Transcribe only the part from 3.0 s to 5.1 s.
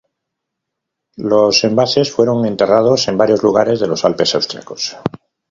en varios lugares de los Alpes austriacos.